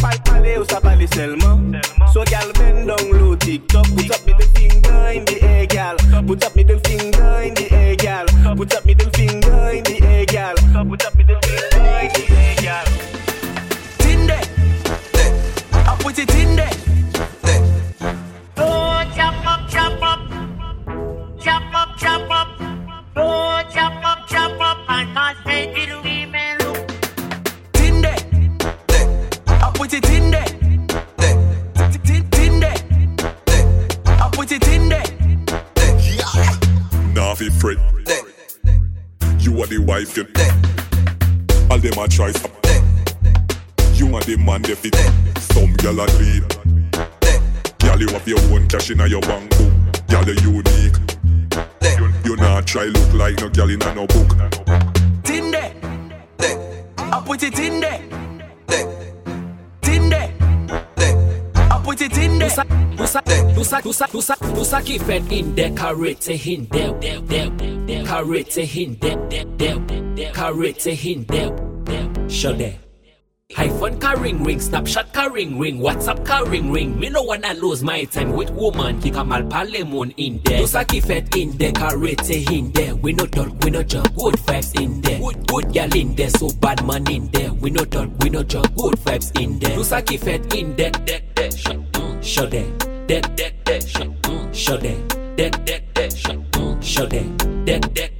[0.00, 1.76] Pal pale ou sa pale seulement.
[2.12, 3.86] So gal bend down low, TikTok.
[3.96, 5.96] Put up middle finger in the air, gal.
[6.26, 8.26] Put up middle finger in the air, gal.
[8.56, 10.54] Put up middle finger in the air, gal.
[10.88, 12.84] Put up middle finger in the air, gal.
[13.98, 14.38] Tinde.
[15.72, 16.70] I put it in there.
[18.56, 20.20] Oh, chop up, chop up.
[21.40, 22.48] Chop up, chop up.
[23.16, 24.78] Oh, chop up, chop up.
[24.88, 26.13] I must say to
[37.34, 37.78] Fret.
[39.40, 40.24] You are the wife, you.
[41.68, 42.52] All them a try stop.
[43.94, 44.94] You are the man they fit.
[45.40, 46.42] Some gyal a clean.
[47.80, 49.72] Gyal you have your own cash in your bank book.
[50.06, 50.96] Gyal you unique.
[51.98, 54.28] You, you not try look like no gyal in a no book.
[55.24, 55.74] Tinde.
[56.98, 58.23] I put it in there.
[62.04, 62.48] It in there.
[62.98, 63.22] Usa,
[63.56, 68.96] usa, usa, usa, usa kifet in there, karate hin there, there, there, there, karate hin
[69.00, 69.78] there, there, there,
[70.14, 71.50] there, karate hin there,
[71.84, 72.78] there, show there.
[73.56, 76.98] iPhone carrying ring, Snapchat carrying ring, WhatsApp carrying ring.
[76.98, 79.00] Me no wanna lose my time with woman.
[79.00, 80.60] Kick a mal palemon in there.
[80.60, 82.94] Usa kifet in there, karate in there.
[82.96, 84.12] We no talk, we no joke.
[84.16, 85.20] Good vibes in there.
[85.20, 87.52] Good, good gal in there, so bad man in there.
[87.52, 88.74] We no talk, we no joke.
[88.76, 89.76] Good vibes in there.
[89.76, 91.93] Usa kifet in there, there, there,
[92.24, 93.86] show that, that, that, that,
[94.52, 98.10] show that, that, that, that, show that, that, that.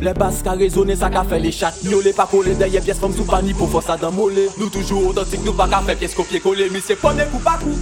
[0.00, 3.12] Le bas ka rezone, sa ka fe le chat Nyole pa kole deye pyes fom
[3.12, 6.14] sou pa ni pou fosa dan mole Nou toujou otantik, nou pa ka fe pyes
[6.16, 7.74] kopye kole Mi se pone kou pa kou,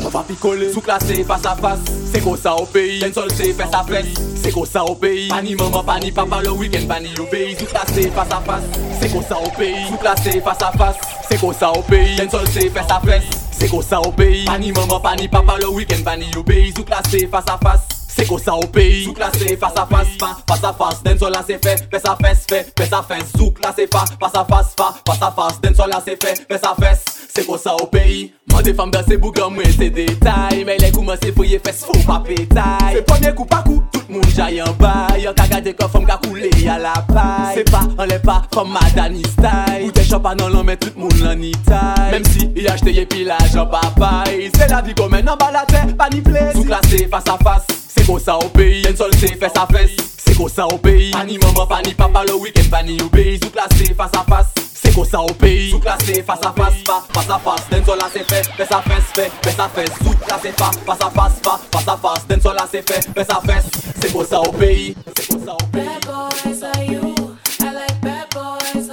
[0.00, 3.76] on va pikole Sou klasé, fasa fasa, se kosa o peyi Ten sol se fes
[3.76, 4.08] a fes,
[4.40, 8.08] se kosa o peyi Pani maman, pani papa, le weekend pani yo peyi Sou klasé,
[8.16, 12.32] fasa fasa, se kosa o peyi Sou klasé, fasa fasa, se kosa o peyi Ten
[12.32, 15.26] sol se fes a fes Se kon sa ou peyi Pa ni maman, pa ni
[15.28, 18.66] papa, le weekend, pa ni yo peyi Zouk la se fasa fasa Se kosa ou
[18.66, 22.16] peyi Souk la se fasa fasa fa Fasa fasa den sol la se fe Fesa
[22.18, 25.88] fes fe Fesa fes Souk la se fa Fasa fasa fa Fasa fasa den sol
[25.92, 29.54] la se fe Fesa fes Se kosa ou peyi Mwen de fam dan se bougan
[29.54, 33.46] mwen se detay Mwen le kouman se foye fes fou pa petay Se pwemye kou
[33.46, 36.98] pa kou Tout moun jayan bay Yon ka gade kon fom ka koule ya la
[37.12, 40.82] pay Se pa an le pa Fom madani stay Ou te chopa nan lan men
[40.82, 44.98] tout moun lan itay Mem si y achte ye pila jan papay Se la vi
[44.98, 48.96] gomen nan balate Panifle Souk la se fasa fasa Se kon sa ou peyi, en
[48.96, 52.36] sol se fes a fes Se kon sa ou peyi, pani maman, pani papa Le
[52.38, 55.72] weekend pani ou peyi, sou klas se fas a fas Se kon sa ou peyi,
[55.72, 58.48] sou klas se fas a fas pa Fas a fas, den sol la se fes,
[58.56, 61.58] fes a fes fe Fes a fes, sou klas se fa, fas a fas fa
[61.74, 63.66] Fas a fas, den sol la se fes, fes a fes
[63.98, 67.72] Se kon sa ou peyi, se kon sa ou peyi Bad boys are you, I
[67.74, 68.87] like bad boys.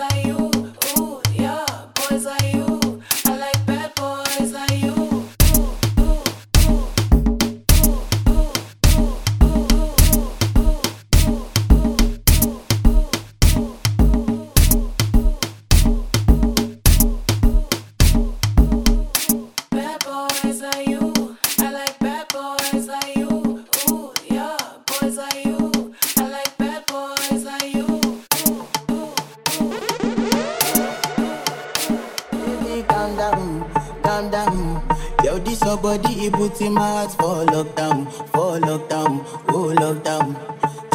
[32.88, 34.84] Calm down, calm down.
[35.24, 40.36] Yo, this your body, it puts in my heart for lockdown, for lockdown, oh lockdown.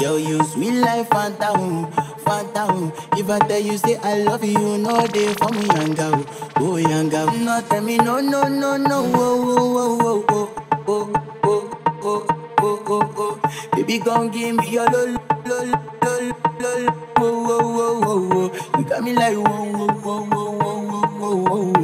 [0.00, 1.90] Yo, you sweet life, phantom,
[2.24, 2.92] phantom.
[3.16, 6.24] If I tell you say I love you, you know they for me, young girl,
[6.56, 7.26] oh young girl.
[7.32, 10.50] No, tell me no, no, no, no, oh, oh, oh, oh,
[10.86, 11.12] oh,
[11.44, 11.70] oh,
[12.02, 12.26] oh, oh,
[12.60, 13.40] oh, oh, oh.
[13.76, 15.12] Baby, gon' give me your lol,
[15.46, 16.24] lol, lol,
[16.60, 18.78] lol, oh, oh, oh, oh, oh.
[18.78, 21.79] You got me like whoa, whoa, whoa, whoa, whoa, whoa, whoa.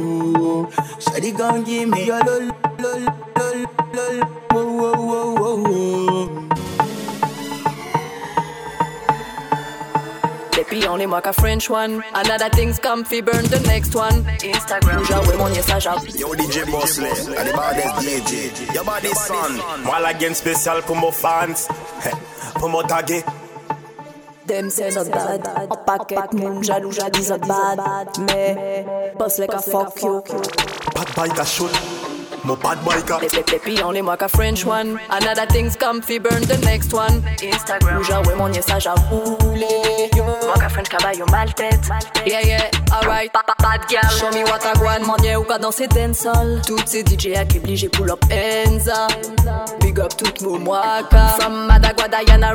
[1.27, 3.01] Shawty gon' give me your lol, lol,
[3.35, 6.47] lol, lol, whoa, whoa, whoa, whoa, whoa.
[10.55, 12.01] Depuis on est moi qu'à French one.
[12.13, 14.25] Another things comfy burn the next one.
[14.43, 19.61] Instagram J'envoie mon message à Yo DJ Bossley, and the baddest DJ Your body son.
[19.83, 21.67] Moi la gain spécial pour mon fans.
[22.55, 23.23] Pour mon taguer
[24.47, 28.85] Dem c'est not bad En paquet moun jaloux jadis not bad Mais
[29.17, 30.21] Boss like a fuck you.
[30.95, 31.71] Bad bike a shoot
[32.45, 33.19] Mon bad bike a
[33.51, 34.97] Depuis on est moi qu'à French one.
[35.09, 37.21] Another things comfy burn the next one.
[37.43, 41.81] Instagram J'envoie mon message à rouler Moi qu'à French cabayo mal tête.
[42.25, 43.31] Yeah yeah alright.
[43.33, 45.05] Bad girl Show me what I want.
[45.05, 49.07] Manière ou pas danser dancehall Toutes ces DJ accomplis j'ai pull up Enza
[49.81, 52.53] Big up tout mon moaka From Madagua Diana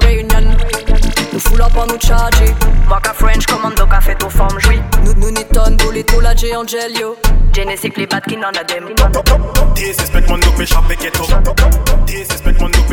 [1.73, 2.55] pas nous charger.
[2.91, 4.59] Waka French commando café tout forme.
[5.05, 5.77] Nous nous ni tonne
[6.23, 6.65] la géant.
[7.55, 8.65] Genesis les bad qui n'en a.
[9.75, 10.53] Disrespect mon nous.
[12.07, 12.87] Disrespect mon nous.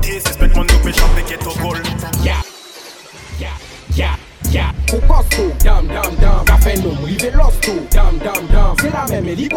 [0.00, 1.82] Disrespect mon nous pécha peketo goal.
[2.22, 2.34] Yeah.
[3.38, 3.48] Yeah.
[3.94, 4.16] Yeah.
[4.50, 4.72] Yeah.
[4.92, 9.04] Ou costaud, dam dam dam, café nous rive l'osto, dam dam dam, c'est la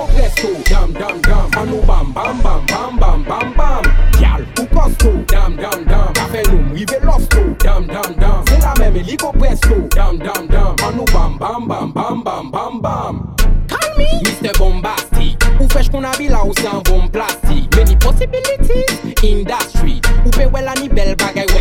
[0.03, 1.49] presto, dam dam dam,
[1.85, 3.98] bam bam bam bam bam bam bam.
[4.39, 8.73] mal ou kosto Dam dam dam, kafe noum rive losto Dam dam dam, se la
[8.79, 9.75] meme liko presto.
[9.95, 13.35] Dam dam dam, manou bam bam bam bam bam bam bam.
[13.67, 14.57] Call me, Mr.
[14.57, 15.37] Bombastic.
[15.59, 17.75] Ou fech kon abila ou se an bom plastik.
[17.75, 21.58] Many possibilities Industry Ou pe wela ni bel bagay wè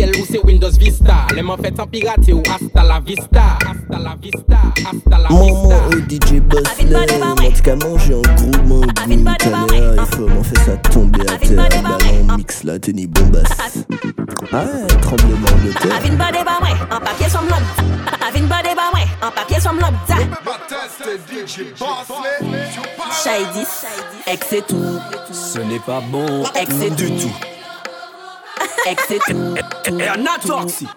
[0.00, 1.26] ou c'est Windows Vista.
[1.34, 3.58] Les m'en en pirater ou hasta vista.
[3.68, 5.76] Hasta la vista, hasta la vista.
[5.90, 8.80] Maman DJ Bosley, en tout manger en gros mon
[9.36, 9.66] caméra.
[9.70, 11.56] Il faut m'en faire ça tomber à terre.
[11.56, 13.84] Ballon mix la tenue bombasse.
[14.52, 14.64] Ah,
[15.02, 16.00] tremblement de terre.
[16.90, 17.48] En papier somme
[19.22, 19.96] en papier somme l'homme.
[23.22, 23.66] Shaidis,
[24.26, 24.98] ex et tout.
[25.32, 27.61] Ce n'est pas bon, ex du tout.
[28.86, 30.88] Ekse tou, tou, tou E an a toksi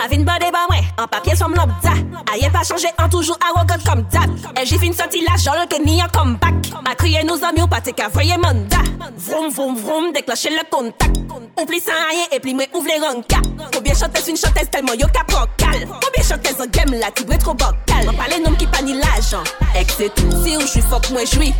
[0.00, 1.92] Avin bade ba mwen, an papye som lopda
[2.32, 5.98] Aye pa chanje, an toujou arrogant kom dat E jifin soti la jol ke ni
[6.00, 8.80] an kombak A kriye nou zami ou pate ka voye manda.
[9.20, 11.18] Vroum vroum vroum, dekloche le kontak
[11.58, 13.42] Ou pli san aye, e pli mwen ouvle ranka
[13.74, 17.36] Koubyen chantes, un chantes, telman yo ka prokal Koubyen chantes an gem la, ti bre
[17.42, 19.44] tro bokal Mwen pale nom ki pa ni la jan
[19.76, 21.52] Ek se tou, si ou jwi fok mwen jwi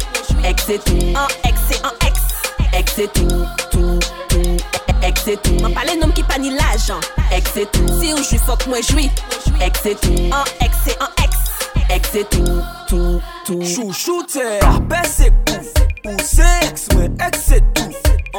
[0.48, 2.16] Ek se tou, an ek se an ek
[2.80, 3.44] Ek se tou,
[3.74, 3.99] tou
[5.02, 7.00] Ek se tou Mwen pale nom ki pa ni l'ajan
[7.34, 9.08] Ek se tou Si ou jwi fok mwen jwi
[9.64, 11.38] Ek se tou An ek se an ek
[11.90, 12.60] Ek se tou
[12.90, 15.72] Tou Tou Chouchou te Parpe se kouf
[16.04, 17.88] Pousse ek mwen ek se tou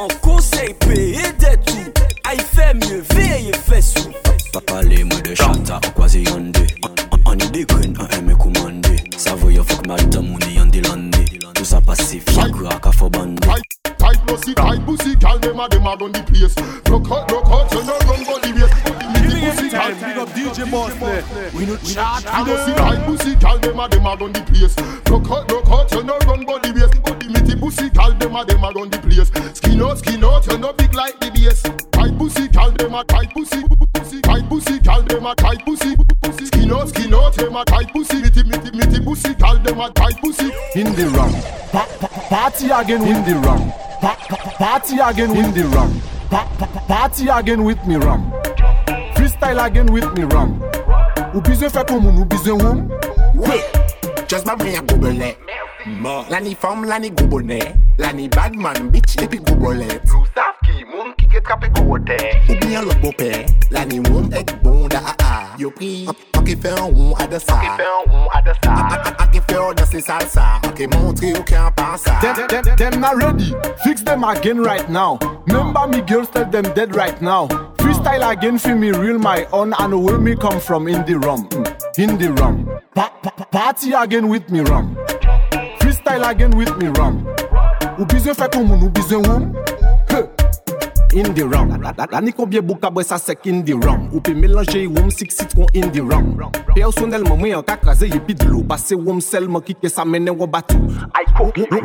[0.02, 1.90] An konsey peye detou
[2.30, 4.14] Ay fe mye veye fe sou
[4.52, 6.66] Pa pale mwen de chanta Kwa ze yande
[7.28, 12.20] An ide kwen an eme koumande Savoye fok marita mouni yande lande Tout sa pase
[12.30, 13.46] fiagra ka fobande
[14.42, 16.56] pussy, pussy, gal dem a dem a run the place.
[16.90, 18.74] Look out, look out, you no run body waist.
[19.42, 21.50] Pussy, gal Big up DJ Boss there.
[21.54, 22.24] We no chat.
[22.26, 24.76] I no see tight pussy, gal a a run the place.
[25.10, 27.02] Look out, look out, no run body waist.
[27.02, 29.30] Body nitty pussy, gal dem a dem a run the place.
[29.56, 31.62] Skin out, skin out, you no big like the bass.
[31.92, 33.62] Tight pussy, gal dem a tight pussy.
[34.52, 35.96] pussy, gal dem a tight pussy.
[36.20, 36.46] pussy.
[36.46, 38.20] Skin out, skin out, dem a tight pussy.
[38.20, 40.50] Mitty, mitty, mitty pussy, gal dem a tight pussy.
[40.74, 41.32] In the wrong,
[41.72, 43.72] pa, pa, party again in the wrong.
[44.00, 45.92] Pa, pa, party again in the wrong.
[46.30, 48.30] Pa, pa, party again with me ram.
[49.14, 50.60] Freestyle again with me ram.
[51.32, 52.80] Ou bizwen fè pou moun, ou bizwen woum.
[53.34, 53.60] Oui,
[54.28, 55.32] just ma bring a gobele.
[56.28, 57.60] Lani fam, lani gobone.
[57.98, 59.88] Lani badman, bitch, epi gobole.
[60.04, 60.51] Tout ça.
[61.46, 62.18] Ki moun ki gote
[62.48, 63.30] Ou bien lok bope
[63.70, 67.14] La ni woum ek bon da a a Yo pri, an ki fe an woum
[67.20, 71.72] a de sa An ki fe an danse salsa An ki montre ou ki an
[71.76, 73.52] pansa Them, them, them not ready.
[73.82, 75.18] Fix them again right now.
[75.46, 77.48] Remember me girls tell them dead right now.
[77.78, 81.48] Freestyle again for me real my own and where me come from in the rum.
[81.48, 82.68] Mm, in the rum.
[82.94, 84.96] Pa- pa- pa- party again with me rum.
[85.80, 87.26] Freestyle again with me rum.
[87.98, 89.50] Ou bizwen fè kon moun, ou bizwen woum.
[91.14, 95.10] indie rum La ni konbye bouk abwe sa sek indie rum Ou pe melanje woum
[95.14, 96.34] sik sit kon indie rum
[96.74, 100.90] Personelman mwen yon kakraze ye bidlo Pase woum selman kike sa menen wabatou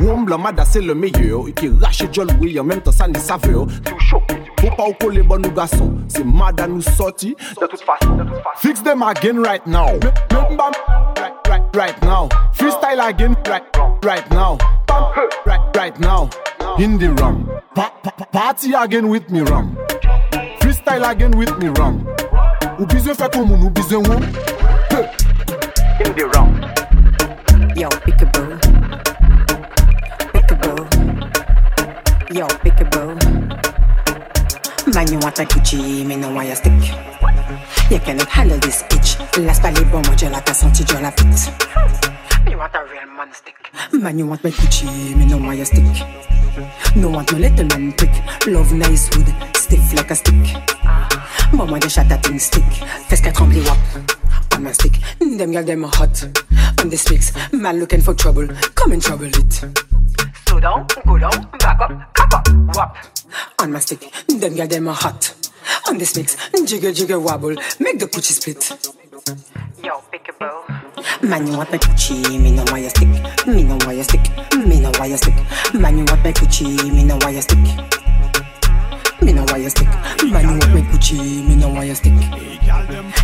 [0.00, 3.20] Woum la mada se le meyeur Ki rache jol wey an menm tan sa ni
[3.22, 3.66] saveur
[4.58, 5.92] Pou pa ou kole bon nou gason.
[6.10, 7.34] Se mada nou soti.
[8.58, 9.94] Fix dem again right now.
[10.32, 10.74] Mbam
[11.48, 12.28] right right now.
[12.52, 13.62] Freestyle again right
[14.02, 14.58] right now.
[14.88, 15.04] Bam
[15.46, 16.28] right right now.
[16.78, 17.48] In the rum.
[17.74, 19.76] Pa- pa- pa- party again with me rum.
[20.60, 22.06] Freestyle again with me rum.
[22.78, 24.22] Ou bizwen fè kon moun, ou bizwen woum.
[26.04, 26.54] In the rum.
[27.74, 28.54] Yo, peekaboo.
[30.32, 30.86] Peekaboo.
[32.38, 33.18] Yo, peekaboo.
[34.94, 36.72] Man, you want a Gucci, me no want your stick.
[37.90, 39.18] You cannot handle this itch.
[39.38, 42.07] Last pas les bons mots, je la t'as senti, je la vite.
[43.92, 45.84] Man you want my Gucci, me no your stick.
[46.96, 48.10] No want no little man prick.
[48.46, 50.56] Love nice wood, stiff like a stick.
[51.52, 52.64] Maman de shot that thing stick.
[53.08, 53.78] Fais qu'à trembler wap.
[54.54, 54.98] On my stick.
[55.20, 56.26] Them girl them hot.
[56.80, 58.48] On this mix, man looking for trouble.
[58.74, 59.52] Come and trouble it.
[60.46, 62.96] Slow down, go down, back up, cock up, wap.
[63.60, 65.34] On my stick, them girl them hot.
[65.88, 69.07] On this mix, jiggle jiggle wobble, make the coochie split.
[69.28, 71.22] Yo, peekaboo.
[71.22, 73.08] Man, you want my coochie, me no want your stick.
[73.46, 74.22] Me no want your stick,
[74.56, 75.34] me no want your stick.
[75.74, 77.58] Man, you want my coochie, me no want your stick.
[79.20, 79.88] Me no want your stick.
[80.32, 82.14] Man, you want my coochie, me no want your stick.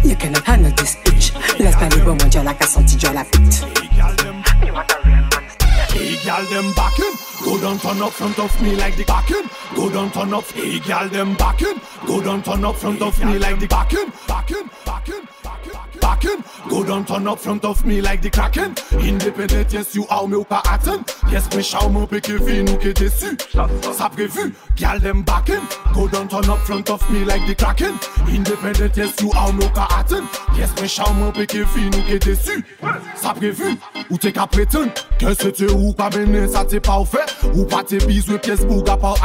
[0.05, 1.35] You cannot handle this itch.
[1.59, 3.63] Last time you go, mon like a senti, je la pite.
[4.67, 5.71] You want a real man stick.
[5.89, 7.15] Hey, gal, them backing.
[7.45, 9.49] Go down, turn up front of me like the backing.
[9.75, 10.45] Go down, turn up.
[10.53, 11.81] Hey, gal, them backing.
[12.07, 14.13] Go down, turn up front of me like the backing.
[14.27, 15.29] Backing, backing,
[16.05, 16.45] backing.
[16.69, 18.75] Go down, turn up front of me like the kraken.
[19.01, 21.05] Independent, yes, you are me ou pas attend.
[21.33, 23.33] Yes, me charmant, pe ke vi nou ke desu.
[23.97, 25.65] Sa prevu, gal, them backing.
[25.95, 27.97] Go down, turn up front of me like the kraken.
[28.29, 30.29] Independent, yes, you are me ou pas attend.
[30.59, 32.61] Yes, me charmant, pe ke vi nou ke desu.
[33.17, 33.77] Sa prevu,
[34.11, 34.93] ou te ka prétend.
[35.19, 37.33] Que se te ou ka mene, sa te pa ou fait.
[37.55, 39.25] Ou pas te bizou, pièce bouga pa ou.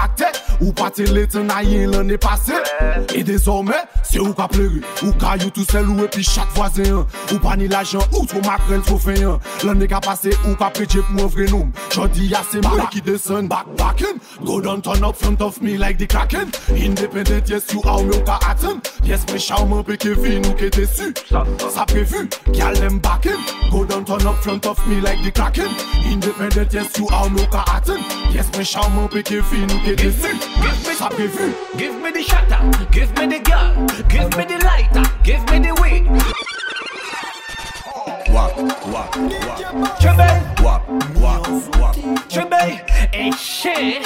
[0.62, 2.56] Ou pati lete na yin l'an e pase.
[3.16, 7.40] E dezorme, se ou ka pleri Ou kayou tou sel ou epi chak vwazen Ou
[7.42, 11.04] pa ni l'ajan, ou tro makrel tro feyan L'an e ka pase, ou ka preje
[11.08, 13.48] pou an vre noum Jodi ya se mou ki desen.
[13.48, 16.52] Back backin, go down turn up front of me like the kraken.
[16.70, 18.82] Independent yes you how me ou ka aten.
[19.04, 21.14] Yes me chawman pe Kevin ou ke desu.
[21.70, 23.38] Sa prevu, gyal dem backin
[23.72, 25.70] Go down turn up front of me like the kraken.
[26.06, 28.00] Independent yes you how me ou ka aten.
[28.34, 30.49] Yes me chawman pe Kevin ou ke desu.
[31.00, 31.54] Sa prevu.
[31.78, 32.60] Give me the shutter,
[32.92, 36.59] give me the girl, give me the lighter, give me the weed.
[38.34, 40.00] Wap, wap, wap.
[40.00, 40.28] Chebe,
[40.64, 40.82] Wap,
[41.16, 41.48] wap,
[41.80, 41.96] wap.
[42.30, 42.54] chebe,
[43.14, 44.02] et shit.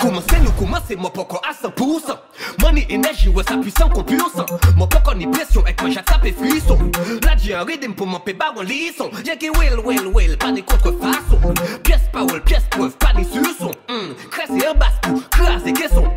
[0.00, 2.18] Commencez nous commencer, mon poko à 100%.
[2.60, 4.46] Money, énergie, ouais, ça puissant qu'on puissant.
[4.76, 6.78] Mon poko ni pression, avec moi j'attape et frisson.
[7.22, 9.10] Là, j'ai un rythme pour mon pébar en lisson.
[9.24, 11.38] J'ai qui will, will, will, pas de contrefaçon.
[11.84, 13.70] Pièce power, pièce preuve, pas de suçon.
[13.88, 14.14] Hum,
[14.60, 15.22] et un basse pour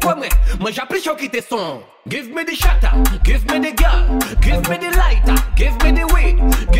[0.01, 0.15] Quoi
[0.59, 2.91] moi choc qui te son Give me the shatter
[3.23, 6.70] Give me the girl Give me the lighter Give me the weed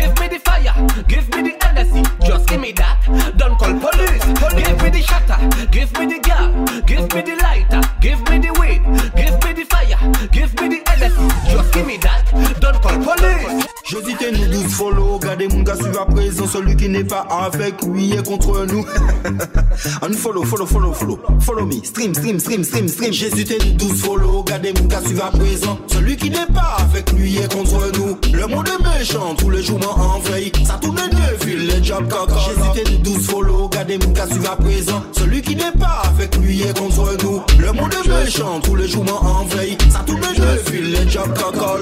[17.32, 18.84] avec lui est contre nous.
[20.02, 21.18] Un follow, follow, follow, follow.
[21.40, 23.12] Follow me, stream, stream, stream, stream, stream.
[23.12, 25.78] J'hésitais nous douze follow, regardez mon gars suivre à présent.
[25.86, 28.18] Celui qui n'est pas avec lui est contre nous.
[28.32, 32.08] Le monde est méchant, tous les jours m'en envahit Ça tourne deux fils, les jobs
[32.08, 35.02] caca J'hésitais nous douze follow, regardez mon gars suivre à présent.
[35.12, 37.42] Celui qui n'est pas avec lui est contre nous.
[37.58, 41.32] Le monde est méchant, tous les jours m'en envahit Ça tourne deux fils, les jobs
[41.34, 41.76] caca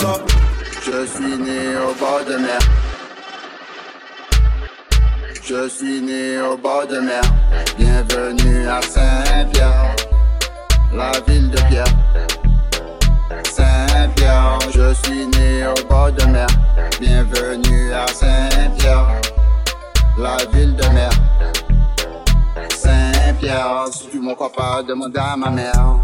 [0.84, 2.61] Je suis né au bord de mer.
[5.51, 7.22] Je suis né au bord de mer.
[7.76, 9.96] Bienvenue à Saint-Pierre,
[10.94, 11.86] la ville de Pierre.
[13.51, 16.46] Saint-Pierre, je suis né au bord de mer.
[17.01, 19.09] Bienvenue à Saint-Pierre,
[20.18, 21.11] la ville de mer.
[22.76, 25.98] Saint-Pierre, si tu m'en crois pas, demande à ma mère.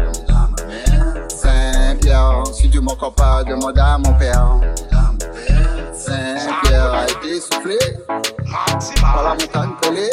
[1.29, 4.59] Saint-Pierre, si tu m'en crois pas, demande à mon père.
[5.93, 7.77] Saint-Pierre a été soufflé
[9.01, 10.09] par la montagne collée,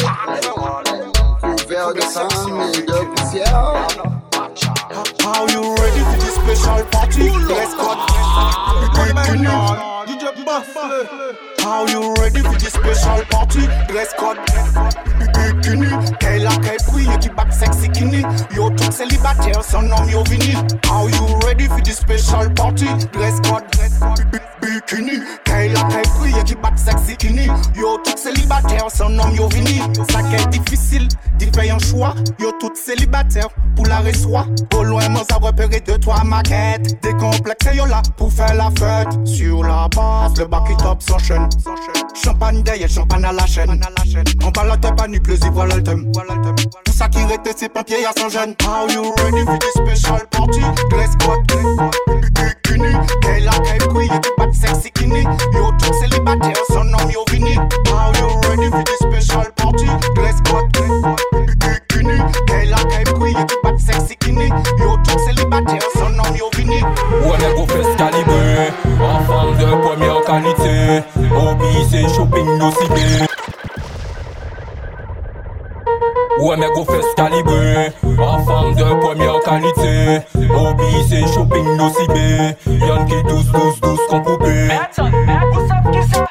[1.58, 2.28] couvert de sang
[2.72, 3.86] et de poussière.
[5.50, 7.28] You ready for this special party?
[7.78, 7.98] Code.
[11.58, 13.66] How you ready for this special party?
[13.88, 14.38] Dress code.
[15.62, 15.88] kini
[16.18, 18.22] Kayla Kekwi, yo ki bak seksi kini.
[18.56, 22.86] Yo tok selibater, son nom yo vini How you ready for this special party?
[23.12, 24.24] Dress code, dress code,
[24.60, 27.46] bikini Kayla Kekwi, yo ki bak seksi kini.
[27.74, 29.80] Yo tok selibater, son nom yo vini
[30.10, 31.80] Sa ke difisil, di fey an
[32.38, 37.74] Yo tout selibater, pou la reswa Go loin man sa repere de toi maquette Dekomplekse
[37.76, 41.18] yo la pou fe la fete Sur la base, le bak it up sans
[42.14, 43.80] Champagne d'ailleurs, champagne à la chaîne.
[44.44, 46.12] On balade pas ni plus plaisir, voilà le thème.
[46.84, 48.54] Tout ça qui reste, c'est pompier à son jeune.
[48.62, 50.60] How you ready for this special party?
[50.90, 51.44] Dress code,
[52.32, 52.94] bikini.
[53.22, 55.22] Kayla, kay queen, qui bat sexy kini.
[55.52, 57.54] Yo tout célibataire, son nom yo vini.
[57.88, 59.86] How you ready for this special party?
[60.14, 60.70] Dress code,
[61.58, 62.18] bikini.
[62.46, 64.48] Kayla, kay queen, qui bat sexy kini.
[64.78, 66.80] Yo tout célibataire, son nom yo vini.
[67.24, 73.26] Ouais mais go fest calibré En femme de première qualité Hobby c'est shopping no ciblé
[76.40, 80.20] Ouais mais go fait calibré En femme de première qualité.
[80.34, 84.68] Hobby c'est shopping nos cibés Y'en qui douce douce douce qu'on poupée.
[85.92, 86.26] Qui ça?